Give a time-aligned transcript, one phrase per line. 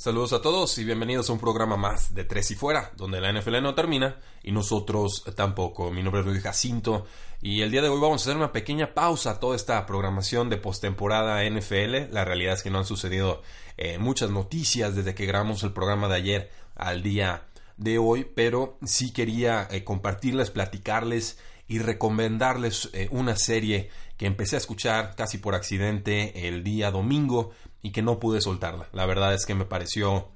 [0.00, 3.30] Saludos a todos y bienvenidos a un programa más de Tres y Fuera, donde la
[3.38, 5.90] NFL no termina y nosotros tampoco.
[5.90, 7.04] Mi nombre es Luis Jacinto
[7.42, 10.48] y el día de hoy vamos a hacer una pequeña pausa a toda esta programación
[10.48, 12.14] de postemporada NFL.
[12.14, 13.42] La realidad es que no han sucedido
[13.76, 18.78] eh, muchas noticias desde que grabamos el programa de ayer al día de hoy, pero
[18.82, 21.38] sí quería eh, compartirles, platicarles
[21.70, 27.52] y recomendarles eh, una serie que empecé a escuchar casi por accidente el día domingo
[27.80, 28.88] y que no pude soltarla.
[28.92, 30.32] La verdad es que me pareció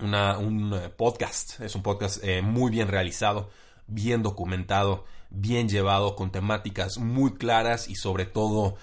[0.00, 3.50] un eh, podcast, es un podcast eh, muy bien realizado,
[3.88, 8.76] bien documentado, bien llevado, con temáticas muy claras y sobre todo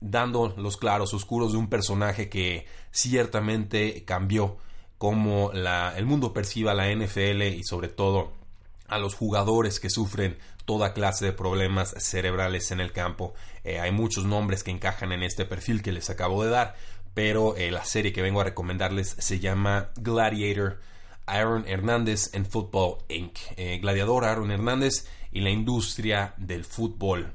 [0.00, 4.56] dando los claros oscuros de un personaje que ciertamente cambió
[4.98, 8.32] cómo el mundo perciba la NFL y sobre todo
[8.88, 13.32] a los jugadores que sufren toda clase de problemas cerebrales en el campo.
[13.64, 16.74] hay muchos nombres que encajan en este perfil que les acabo de dar,
[17.16, 20.82] pero eh, la serie que vengo a recomendarles se llama Gladiator.
[21.24, 23.38] Aaron Hernández en Football Inc.
[23.56, 27.32] Eh, gladiador Aaron Hernández y la industria del fútbol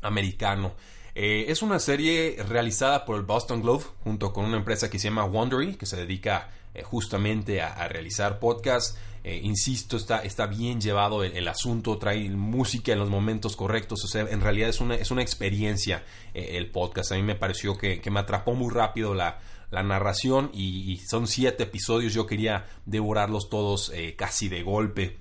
[0.00, 0.72] americano.
[1.14, 5.08] Eh, es una serie realizada por el Boston Globe junto con una empresa que se
[5.08, 6.48] llama Wondery, que se dedica
[6.84, 12.98] justamente a realizar podcasts eh, insisto, está, está bien llevado el, asunto, trae música en
[12.98, 17.12] los momentos correctos, o sea, en realidad es una, es una experiencia eh, el podcast.
[17.12, 19.38] A mí me pareció que, me atrapó muy rápido la,
[19.70, 25.18] narración y, son siete episodios, yo quería devorarlos todos eh, casi de golpe.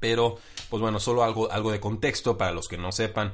[0.00, 0.38] Pero,
[0.68, 3.32] pues bueno, solo algo, algo de contexto para los que no sepan.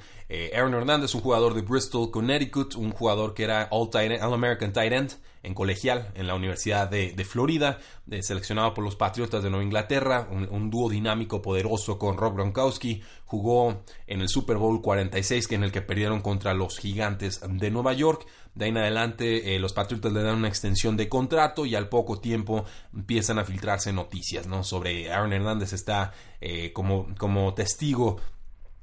[0.55, 5.13] Aaron Hernández, un jugador de Bristol, Connecticut, un jugador que era All-American Tight End
[5.43, 7.79] en colegial en la Universidad de, Florida,
[8.21, 13.83] seleccionado por los Patriotas de Nueva Inglaterra, un, dúo dinámico poderoso con Rob Gronkowski, jugó
[14.07, 18.27] en el Super Bowl 46 en el que perdieron contra los Gigantes de Nueva York.
[18.55, 21.89] De ahí en adelante eh, los Patriotas le dan una extensión de contrato y al
[21.89, 24.65] poco tiempo empiezan a filtrarse noticias ¿no?
[24.65, 28.19] sobre Aaron Hernández está eh, como, como testigo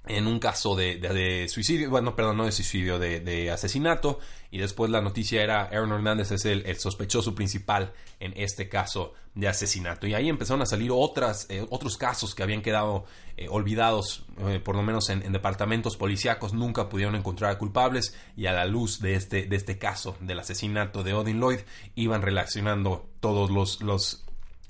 [0.07, 4.19] en un caso de, suicidio, bueno, perdón, no de suicidio, de, asesinato,
[4.51, 9.47] y después la noticia era Aaron Hernández es el, sospechoso principal en este caso de
[9.47, 10.07] asesinato.
[10.07, 14.59] Y ahí empezaron a salir otras, eh, otros casos que habían quedado eh, olvidados, eh,
[14.63, 19.15] por lo menos en, departamentos policíacos, nunca pudieron encontrar culpables, y a la luz de
[19.15, 21.59] este, de este caso del asesinato de Odin Lloyd,
[21.95, 24.26] iban relacionando todos los, los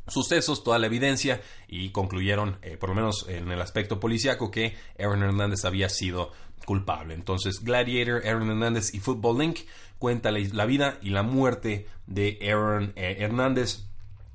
[0.07, 4.75] sucesos, toda la evidencia y concluyeron, eh, por lo menos en el aspecto policíaco, que
[5.00, 6.31] Aaron Hernández había sido
[6.66, 7.13] culpable.
[7.13, 9.59] Entonces, Gladiator, Aaron Hernández y Football Link
[10.00, 13.85] cuenta la, vida y la muerte de Aaron eh, Hernández.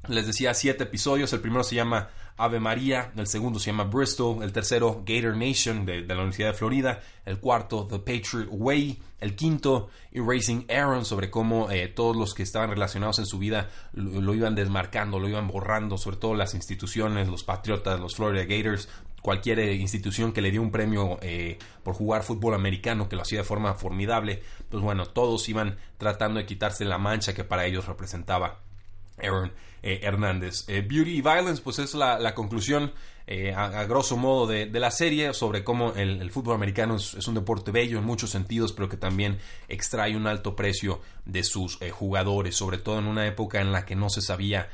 [0.08, 1.32] Les decía siete episodios.
[1.32, 5.84] El primero se llama Ave María, el segundo se llama Bristol, el tercero Gator Nation
[5.84, 11.30] de, la Universidad de Florida, el cuarto The Patriot Way, el quinto Erasing Aaron sobre
[11.30, 15.48] cómo eh, todos los que estaban relacionados en su vida lo, iban desmarcando, lo iban
[15.48, 18.88] borrando, sobre todo las instituciones, los Patriotas, los Florida Gators,
[19.20, 23.22] cualquier eh, institución que le dio un premio eh, por jugar fútbol americano, que lo
[23.22, 27.66] hacía de forma formidable, pues bueno, todos iban tratando de quitarse la mancha que para
[27.66, 28.60] ellos representaba
[29.22, 29.52] Aaron
[29.84, 30.64] eh, Hernández.
[30.68, 32.92] Eh, Beauty y Violence, pues es la, conclusión
[33.26, 37.72] eh, a, grosso modo de, la serie sobre cómo el, fútbol americano es, un deporte
[37.72, 42.78] bello en muchos sentidos, pero que también extrae un alto precio de sus jugadores, sobre
[42.78, 44.68] todo en una época en la que no se sabía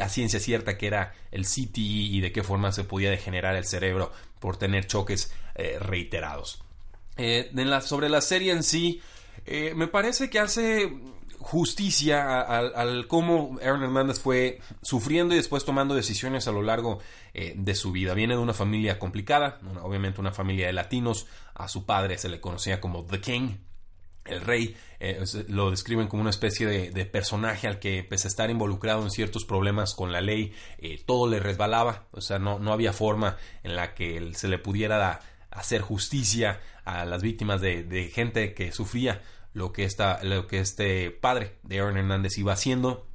[0.00, 3.64] a ciencia cierta que era el CTE y de qué forma se podía degenerar el
[3.64, 5.34] cerebro por tener choques
[5.80, 6.62] reiterados.
[7.84, 9.02] sobre la serie en sí,
[9.74, 10.88] me parece que hace
[11.42, 17.00] justicia al, cómo Aaron Hernández fue sufriendo y después tomando decisiones a lo largo
[17.34, 18.14] eh, de su vida.
[18.14, 21.26] Viene de una familia complicada, obviamente una familia de latinos.
[21.54, 23.56] A su padre se le conocía como The King,
[24.24, 24.76] el rey.
[25.00, 29.10] Eh, lo describen como una especie de, personaje al que, pese a estar involucrado en
[29.10, 32.06] ciertos problemas con la ley, eh, todo le resbalaba.
[32.12, 37.04] O sea, no, no había forma en la que se le pudiera hacer justicia a
[37.04, 39.20] las víctimas de, de gente que sufría
[39.52, 39.88] lo que,
[40.22, 43.06] lo que este padre de Aaron Hernández iba haciendo.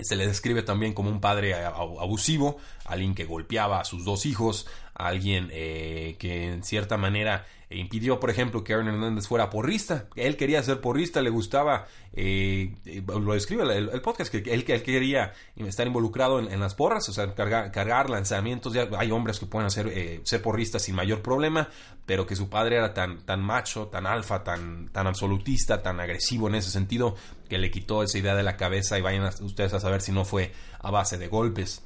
[0.00, 4.66] Se le describe también como un padre abusivo, alguien que golpeaba a sus dos hijos,
[4.98, 10.06] alguien eh, que en cierta manera impidió, por ejemplo, que Aaron Hernández fuera porrista.
[10.16, 12.74] Él quería ser porrista, le gustaba, eh,
[13.06, 17.34] lo describe el, podcast, que él, él, quería estar involucrado en, las porras, o sea,
[17.34, 18.72] cargar, cargar lanzamientos.
[18.72, 21.68] Ya hay hombres que pueden hacer, eh, ser porristas sin mayor problema,
[22.06, 26.48] pero que su padre era tan, tan macho, tan alfa, tan, tan absolutista, tan agresivo
[26.48, 27.16] en ese sentido,
[27.48, 30.24] que le quitó esa idea de la cabeza y vayan ustedes a saber si no
[30.24, 31.82] fue a base de golpes.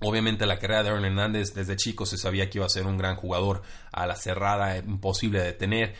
[0.00, 2.98] Obviamente la carrera de Aaron Hernández desde chico se sabía que iba a ser un
[2.98, 3.62] gran jugador
[3.92, 5.94] a la cerrada, imposible de detener.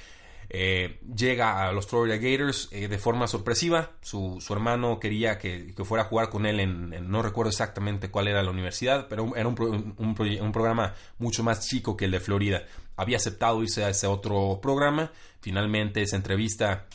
[0.51, 3.91] Eh, llega a los Florida Gators eh, de forma sorpresiva.
[4.01, 8.43] Su, hermano quería que, fuera a jugar con él en, no recuerdo exactamente cuál era
[8.43, 12.63] la universidad, pero era un, un, programa mucho más chico que el de Florida.
[12.97, 15.11] Había aceptado irse a ese otro programa.
[15.41, 16.87] Finalmente esa entrevista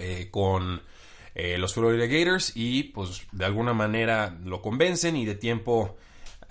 [0.00, 0.82] eh, con
[1.34, 5.96] los Florida Gators y pues de alguna manera lo convencen y de tiempo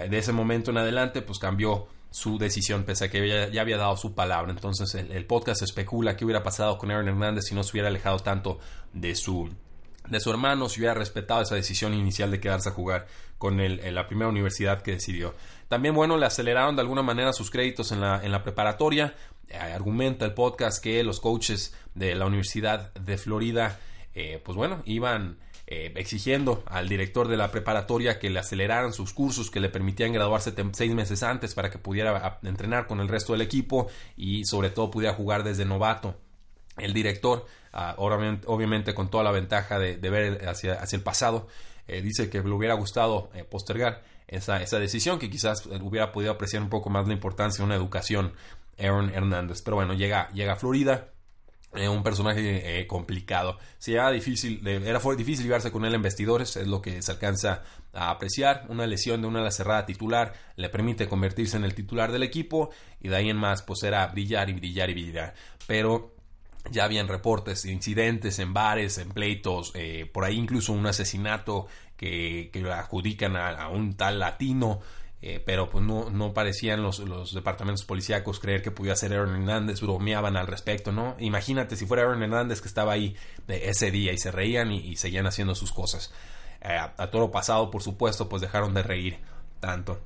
[0.07, 3.95] de ese momento en adelante, pues cambió su decisión, pese a que ya, había dado
[3.97, 4.51] su palabra.
[4.51, 8.19] Entonces el, podcast especula qué hubiera pasado con Aaron Hernández si no se hubiera alejado
[8.19, 8.59] tanto
[8.93, 9.49] de su,
[10.07, 13.07] de su hermano, si hubiera respetado esa decisión inicial de quedarse a jugar
[13.37, 15.33] con la primera universidad que decidió.
[15.67, 19.15] También, bueno, le aceleraron de alguna manera sus créditos en la, en la preparatoria.
[19.47, 23.79] Eh, argumenta el podcast que los coaches de la Universidad de Florida,
[24.21, 29.13] eh, pues bueno, iban eh, exigiendo al director de la preparatoria que le aceleraran sus
[29.13, 33.31] cursos, que le permitían graduarse seis meses antes para que pudiera entrenar con el resto
[33.31, 33.87] del equipo
[34.17, 36.17] y sobre todo pudiera jugar desde novato.
[36.75, 41.47] El director, ah, obviamente, con toda la ventaja de, ver hacia, el pasado,
[41.87, 46.69] eh, dice que le hubiera gustado postergar esa, decisión, que quizás hubiera podido apreciar un
[46.69, 48.33] poco más la importancia de una educación
[48.77, 49.61] Aaron Hernández.
[49.61, 51.07] Pero bueno, llega, llega a Florida,
[51.73, 53.57] un personaje eh, complicado.
[53.85, 57.63] Era difícil, era difícil llevarse con él en vestidores, es lo que se alcanza
[57.93, 58.65] a apreciar.
[58.69, 62.71] Una lesión de una ala cerrada titular le permite convertirse en el titular del equipo
[62.99, 65.33] y de ahí en más pues era brillar y brillar y brillar.
[65.67, 66.15] Pero
[66.71, 71.67] ya habían reportes de incidentes en bares, en pleitos, eh, por ahí incluso un asesinato
[71.95, 74.79] que, que adjudican a un tal latino
[75.21, 79.35] eh, pero pues no, no parecían los, los, departamentos policíacos creer que pudiera ser Aaron
[79.35, 81.17] Hernández, bromeaban al respecto, ¿no?
[81.19, 83.17] Imagínate si fuera Aaron Hernández que estaba ahí
[83.47, 86.13] ese día y se reían y, seguían haciendo sus cosas.
[86.61, 89.17] Eh, a, todo pasado, por supuesto, pues dejaron de reír
[89.59, 89.99] tanto.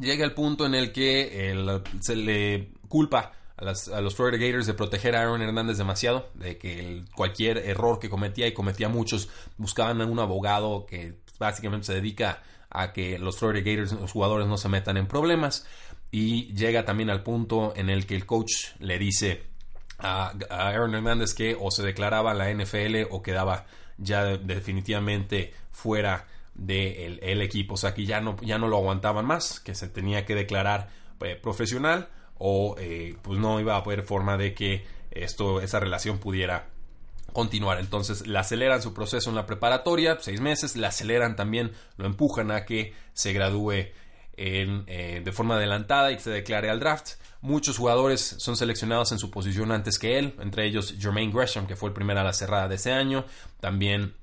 [0.00, 1.54] Llega el punto en el que
[2.00, 7.04] se le culpa a, los Florida Gators de proteger a Aaron Hernández demasiado, de que
[7.14, 12.42] cualquier error que cometía y cometía muchos, buscaban a un abogado que básicamente se dedica
[12.70, 15.66] a que los Florida Gators, los jugadores no se metan en problemas.
[16.10, 19.44] Y llega también al punto en el que el coach le dice
[19.98, 23.66] a, Aaron Hernández que o se declaraba la NFL o quedaba
[23.98, 27.74] ya definitivamente fuera del el equipo.
[27.74, 30.88] O sea que ya no, ya no lo aguantaban más, que se tenía que declarar
[31.20, 32.08] eh, profesional
[32.38, 36.68] o eh, pues no iba a haber forma de que esto, esa relación pudiera
[37.36, 37.78] continuar.
[37.78, 42.50] Entonces le aceleran su proceso en la preparatoria, seis meses, le aceleran también, lo empujan
[42.50, 43.90] a que se gradúe
[44.38, 47.16] en, eh, de forma adelantada y se declare al draft.
[47.42, 51.76] Muchos jugadores son seleccionados en su posición antes que él, entre ellos Jermaine Gresham, que
[51.76, 53.26] fue el primero a la cerrada de ese año,
[53.60, 54.14] también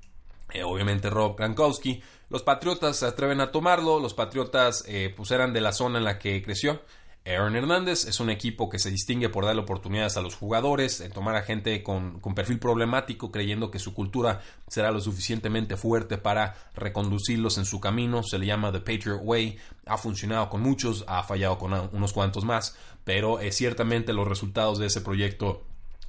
[0.52, 2.02] eh, obviamente Rob Gronkowski.
[2.32, 6.04] Los Patriotas se atreven a tomarlo, los Patriotas eh, pues eran de la zona en
[6.04, 6.82] la que creció,
[7.26, 11.12] Aaron Hernández es un equipo que se distingue por darle oportunidades a los jugadores, en
[11.12, 16.56] tomar a gente con, perfil problemático, creyendo que su cultura será lo suficientemente fuerte para
[16.76, 18.24] reconducirlos en su camino.
[18.24, 19.58] Se le llama The Patriot Way.
[19.86, 22.76] Ha funcionado con muchos, ha fallado con unos cuantos más,
[23.06, 25.64] pero eh, ciertamente los resultados de ese proyecto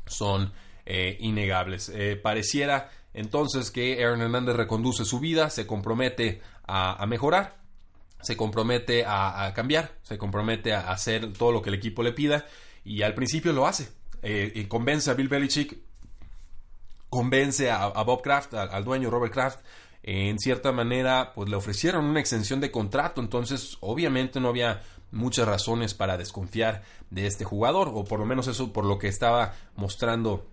[0.06, 0.52] son
[0.84, 1.90] eh, innegables.
[1.90, 7.63] Eh, pareciera entonces que Aaron Hernández reconduce su vida, se compromete a mejorar
[8.24, 12.46] se compromete a, cambiar, se compromete a hacer todo lo que el equipo le pida
[12.84, 13.88] y al principio lo hace.
[14.22, 15.76] Eh, y convence a Bill Belichick,
[17.10, 19.60] convence a, Bob Kraft, al, dueño Robert Kraft.
[20.02, 25.46] en cierta manera, pues le ofrecieron una extensión de contrato, entonces obviamente no había muchas
[25.46, 29.54] razones para desconfiar de este jugador, o por lo menos eso por lo que estaba
[29.76, 30.46] mostrando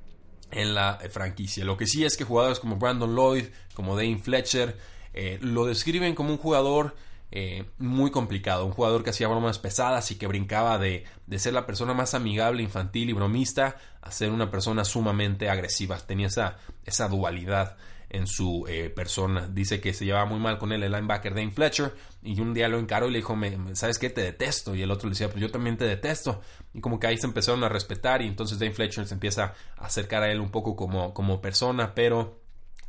[0.52, 1.64] en la franquicia.
[1.64, 4.78] Lo que sí es que jugadores como Brandon Lloyd, como Dane Fletcher,
[5.14, 6.96] eh, lo describen como un jugador
[7.32, 8.66] eh, muy complicado.
[8.66, 12.14] Un jugador que hacía bromas pesadas y que brincaba de, de, ser la persona más
[12.14, 15.98] amigable, infantil y bromista a ser una persona sumamente agresiva.
[15.98, 17.78] Tenía esa, esa dualidad
[18.10, 19.48] en su eh, persona.
[19.48, 22.68] Dice que se llevaba muy mal con él el linebacker Dane Fletcher y un día
[22.68, 23.38] lo encaró y le dijo,
[23.74, 24.10] ¿sabes qué?
[24.10, 24.76] Te detesto.
[24.76, 26.42] Y el otro le decía, pues yo también te detesto.
[26.74, 29.86] Y como que ahí se empezaron a respetar y entonces Dane Fletcher se empieza a
[29.86, 32.41] acercar a él un poco como, como persona, pero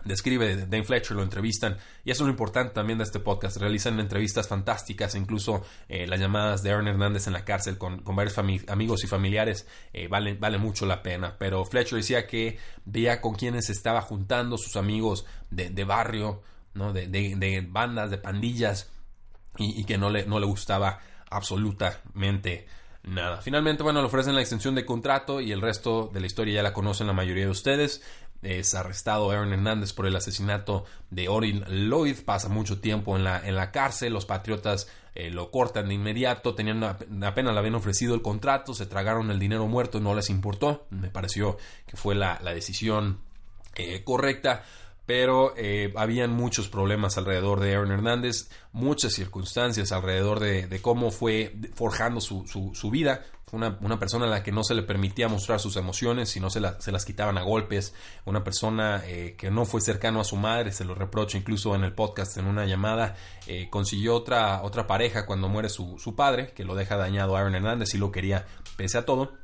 [0.05, 3.99] describe Dane Fletcher, lo entrevistan, y eso es lo importante también de este podcast, realizan
[4.01, 9.05] entrevistas fantásticas, incluso eh, las llamadas de Aaron Hernández en la cárcel con, varios amigos
[9.05, 14.03] y familiares, eh, vale, mucho la pena, pero Fletcher decía que veía con quienes estaba
[14.03, 16.43] juntando, sus amigos de, barrio,
[16.75, 16.93] ¿no?
[16.93, 18.91] de, bandas, de pandillas,
[19.59, 22.67] y, que no le, no le gustaba absolutamente
[23.05, 23.41] nada.
[23.41, 26.63] Finalmente, bueno, le ofrecen la extensión de contrato y el resto de la historia ya
[26.63, 28.03] la conocen la mayoría de ustedes
[28.43, 33.47] es arrestado Aaron Hernández por el asesinato de Orin Lloyd, pasa mucho tiempo en la,
[33.47, 38.15] en la cárcel, los Patriotas eh, lo cortan de inmediato, tenían apenas le habían ofrecido
[38.15, 41.57] el contrato, se tragaron el dinero muerto no les importó, me pareció
[41.87, 43.21] que fue la, decisión
[43.77, 44.65] eh, correcta
[45.07, 51.55] pero eh, habían muchos problemas alrededor de Aaron Hernández, muchas circunstancias alrededor de, cómo fue
[51.75, 55.77] forjando su, su vida una, persona a la que no se le permitía mostrar sus
[55.77, 57.95] emociones, sino se, se las quitaban a golpes,
[58.25, 61.85] una persona eh, que no fue cercano a su madre, se lo reprocha incluso en
[61.85, 63.15] el podcast, en una llamada,
[63.47, 67.41] eh, consiguió otra, otra pareja cuando muere su, su padre, que lo deja dañado a
[67.41, 69.35] Aaron Hernández y lo quería pese a todo.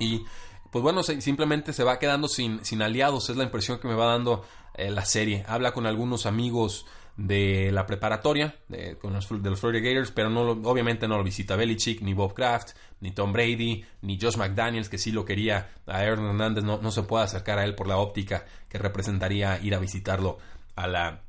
[0.00, 0.24] Y
[0.74, 4.44] pues bueno, simplemente se va quedando sin, aliados, es la impresión que me va dando
[4.74, 5.44] eh, la serie.
[5.46, 6.84] Habla con algunos amigos
[7.16, 11.22] de la preparatoria de, con los, de los Florida Gators, pero no obviamente no lo
[11.22, 15.70] visita Belichick, ni Bob Kraft, ni Tom Brady, ni Josh McDaniels, que sí lo quería
[15.86, 19.76] a Aaron Hernández, no se puede acercar a él por la óptica que representaría ir
[19.76, 20.38] a visitarlo
[20.74, 21.22] a la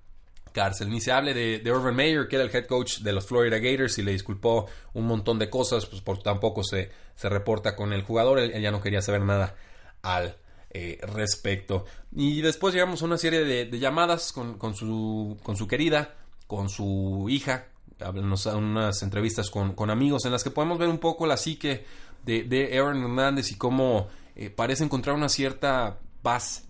[0.55, 0.89] cárcel.
[0.89, 3.59] Ni se hable de, de Urban Meyer, que era el head coach de los Florida
[3.59, 7.91] Gators y le disculpó un montón de cosas, pues por tampoco se, se reporta con
[7.91, 9.55] el jugador, él ya no quería saber nada
[10.01, 10.37] al
[10.71, 11.85] eh, respecto.
[12.15, 16.15] Y después llegamos a una serie de, llamadas con, con, su, con su querida,
[16.47, 20.97] con su hija, Hablamos unas entrevistas con, con, amigos en las que podemos ver un
[20.97, 21.85] poco la psique
[22.25, 26.64] de, de Aaron Hernández y cómo eh, parece encontrar una cierta paz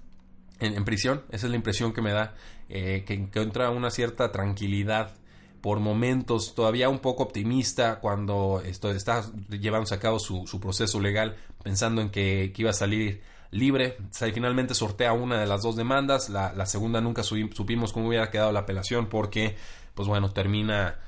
[0.59, 1.23] en, prisión.
[1.29, 2.35] Esa es la impresión que me da,
[2.69, 5.13] eh, que encuentra una cierta tranquilidad
[5.61, 11.37] por momentos todavía un poco optimista cuando esto está llevándose a cabo su, proceso legal
[11.63, 13.97] pensando en que, que, iba a salir libre.
[14.11, 16.29] finalmente sortea una de las dos demandas.
[16.29, 19.55] La, segunda nunca supimos cómo hubiera quedado la apelación porque,
[19.95, 20.99] pues bueno, termina,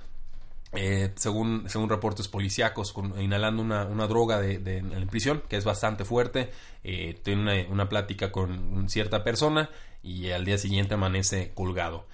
[0.73, 6.51] eh, según, según reportes policíacos, inhalando una, droga de, en prisión, que es bastante fuerte.
[6.83, 9.69] Eh, tiene una, plática con cierta persona
[10.03, 12.05] y al día siguiente amanece colgado.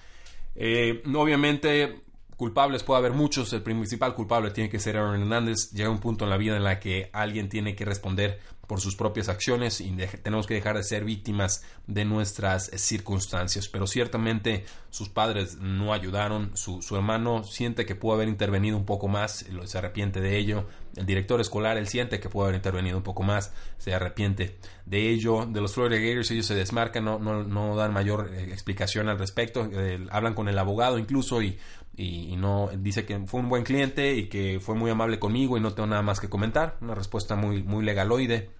[0.56, 2.00] Eh, obviamente
[2.36, 5.70] culpables puede haber muchos, el principal culpable tiene que ser Aaron Hernández.
[5.72, 8.96] Llega un punto en la vida en la que alguien tiene que responder por sus
[8.96, 9.90] propias acciones y
[10.22, 13.68] tenemos que dejar de ser víctimas de nuestras circunstancias.
[13.68, 19.08] Pero ciertamente sus padres no ayudaron, su, hermano siente que pudo haber intervenido un poco
[19.08, 20.66] más, se arrepiente de ello.
[20.96, 24.56] El director escolar, él siente que pudo haber intervenido un poco más, se arrepiente
[24.86, 25.46] de ello.
[25.46, 29.68] De los Florida Gators ellos se desmarcan, no, no, dan mayor eh, explicación al respecto,
[29.72, 31.58] eh, hablan con el abogado incluso y
[31.96, 35.60] y, no dice que fue un buen cliente y que fue muy amable conmigo y
[35.60, 36.76] no tengo nada más que comentar.
[36.80, 38.50] Una respuesta muy, muy legaloide.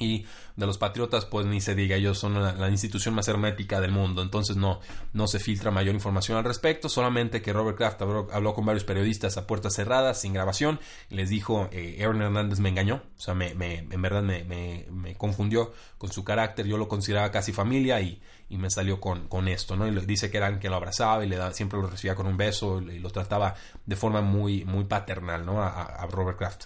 [0.00, 0.24] Y
[0.56, 4.22] de los Patriotas, pues ni se diga, ellos son la, institución más hermética del mundo,
[4.22, 4.80] entonces no,
[5.12, 9.36] no se filtra mayor información al respecto, solamente que Robert Kraft habló, con varios periodistas
[9.36, 10.80] a puertas cerradas, sin grabación,
[11.10, 14.44] y les dijo, eh, Aaron Hernández me engañó, o sea, me, me en verdad me,
[14.44, 19.28] me, confundió con su carácter, yo lo consideraba casi familia y, y me salió con,
[19.28, 19.86] con, esto, ¿no?
[19.86, 22.38] Y dice que eran que lo abrazaba y le da, siempre lo recibía con un
[22.38, 23.54] beso y lo trataba
[23.84, 25.62] de forma muy, muy paternal, ¿no?
[25.62, 26.64] a Robert Kraft.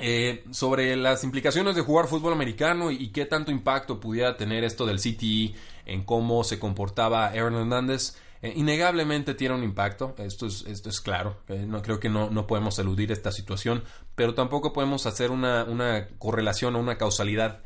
[0.00, 4.86] Eh, sobre las implicaciones de jugar fútbol americano y, qué tanto impacto pudiera tener esto
[4.86, 5.54] del CTE
[5.86, 8.16] en cómo se comportaba Aaron Hernández.
[8.42, 12.30] Eh, innegablemente tiene un impacto, esto es, esto es claro, eh, no, creo que no,
[12.30, 17.60] no, podemos eludir esta situación, pero tampoco podemos hacer una, una correlación o una causalidad,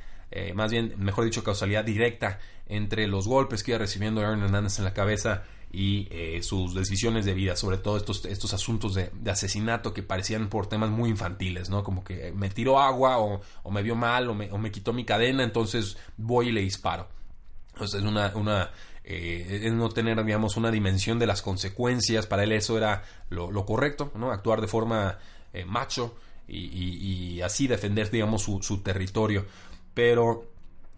[0.57, 4.85] más bien, mejor dicho, causalidad directa entre los golpes que iba recibiendo Aaron Hernández en
[4.85, 5.45] la cabeza
[5.75, 10.49] y eh, sus decisiones de vida, sobre todo estos, estos asuntos de, asesinato que parecían
[10.49, 11.83] por temas muy infantiles, ¿no?
[11.83, 13.41] Como que me tiró agua o,
[13.73, 17.09] me vio mal o me, o me, quitó mi cadena, entonces voy y le disparo.
[17.73, 18.71] Entonces es una, una
[19.03, 23.67] eh, es no tener, digamos, una dimensión de las consecuencias, para él eso era lo,
[23.67, 24.31] correcto, ¿no?
[24.31, 25.19] Actuar de forma
[25.53, 26.15] eh, macho
[26.47, 29.45] y, así defender, digamos, su territorio.
[29.93, 30.54] Pero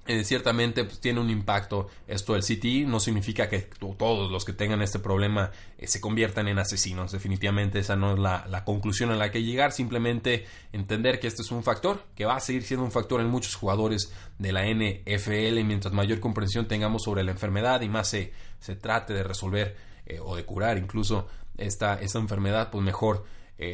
[0.09, 2.85] eh, ciertamente pues, tiene un impacto esto del CTI.
[2.85, 3.61] No significa que
[3.99, 7.13] todos los que tengan este problema eh, se conviertan en asesinos.
[7.13, 9.73] Definitivamente esa no es la, conclusión a la que llegar.
[9.73, 13.29] Simplemente entender que este es un factor, que va a seguir siendo un factor en
[13.29, 15.65] muchos jugadores de la NFL.
[15.65, 20.21] Mientras mayor comprensión tengamos sobre la enfermedad y más se, se trate de resolver eh,
[20.21, 21.27] o de curar incluso
[21.59, 23.25] esta, esta enfermedad, pues mejor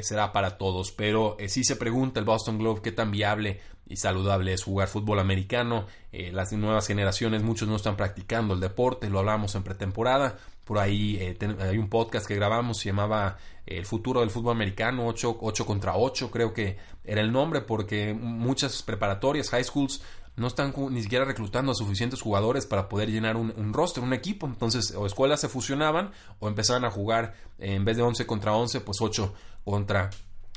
[0.03, 0.93] será para todos.
[0.93, 3.59] Pero si sí se pregunta el Boston Globe qué tan viable
[3.93, 5.87] y saludable es jugar fútbol americano.
[6.13, 10.39] las nuevas generaciones, muchos no están practicando el deporte, lo hablamos en pretemporada.
[10.65, 15.39] Por ahí hay un podcast que grabamos, se llamaba El futuro del fútbol americano, 8,
[15.41, 20.01] 8 contra 8, creo que era el nombre, porque muchas preparatorias, high schools,
[20.37, 24.15] no están ni siquiera reclutando a suficientes jugadores para poder llenar un, un roster, un
[24.15, 24.47] equipo.
[24.47, 28.55] Entonces, o escuelas se fusionaban o empezaban a jugar eh, en vez de 11 contra
[28.55, 29.35] 11, pues 8
[29.65, 30.09] contra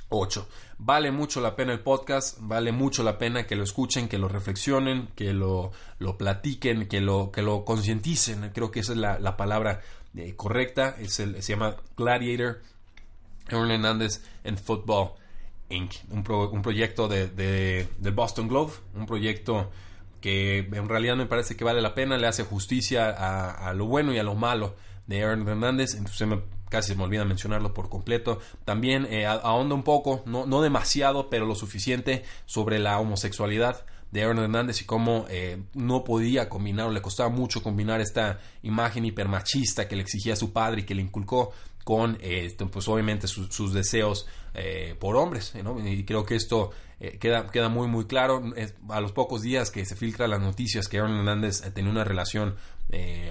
[0.10, 0.48] 8.
[0.78, 4.28] Vale mucho la pena el podcast, vale mucho la pena que lo escuchen, que lo
[4.28, 8.52] reflexionen, que lo, lo platiquen, que lo, que lo concienticen.
[8.54, 9.82] Creo que esa es la, palabra
[10.16, 10.96] eh, correcta.
[11.00, 12.62] Es el, se llama Gladiator.
[13.48, 15.12] Aaron Hernández en Football
[15.70, 19.72] Inc., un, un proyecto de, de, del Boston Globe, un proyecto
[20.20, 23.86] que en realidad me parece que vale la pena, le hace justicia a, a lo
[23.86, 27.74] bueno y a lo malo de Aaron Hernández, entonces me, casi se me olvida mencionarlo
[27.74, 28.40] por completo.
[28.64, 34.24] También eh, ahonda un poco, no, no demasiado, pero lo suficiente sobre la homosexualidad de
[34.24, 39.04] Aaron Hernández y cómo eh, no podía combinar o le costaba mucho combinar esta imagen
[39.04, 41.52] hipermachista que le exigía su padre y que le inculcó
[41.84, 45.54] con eh, pues obviamente sus deseos eh, por hombres
[45.86, 46.72] y creo que esto
[47.20, 48.42] queda, queda muy muy claro.
[48.90, 52.56] A los pocos días que se filtran las noticias que Aaron Hernández tenía una relación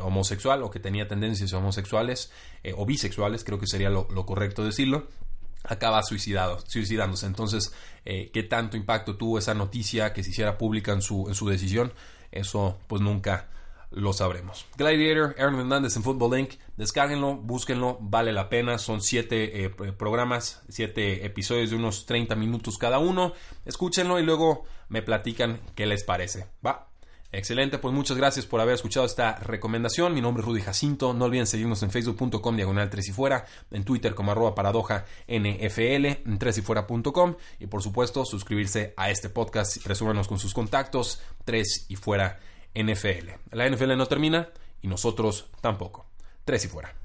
[0.02, 2.30] homosexual o que tenía tendencias homosexuales
[2.76, 5.08] o bisexuales creo que sería lo correcto decirlo
[5.64, 7.26] acaba suicidado, suicidándose.
[7.26, 7.72] Entonces,
[8.04, 11.48] eh, ¿qué tanto impacto tuvo esa noticia que se hiciera pública en su, en su
[11.48, 11.92] decisión?
[12.30, 13.48] Eso pues nunca
[13.90, 14.66] lo sabremos.
[14.76, 16.54] Gladiator, Aaron Hernández en Football Inc.
[16.76, 18.78] Descárguenlo, búsquenlo, vale la pena.
[18.78, 23.32] Son siete eh, programas, siete episodios de unos 30 minutos cada uno.
[23.64, 26.46] Escúchenlo y luego me platican qué les parece.
[26.64, 26.88] Va.
[27.36, 30.14] Excelente, pues muchas gracias por haber escuchado esta recomendación.
[30.14, 31.12] Mi nombre es Rudy Jacinto.
[31.14, 36.06] No olviden seguirnos en facebook.com diagonal 3 y fuera, en Twitter como arroba paradoja NFL,
[36.26, 39.82] en 3 y fuera.com y por supuesto suscribirse a este podcast.
[39.82, 42.38] Presúmanos con sus contactos 3 y fuera
[42.72, 43.30] NFL.
[43.50, 44.50] La NFL no termina
[44.80, 46.06] y nosotros tampoco.
[46.44, 47.03] 3 y fuera.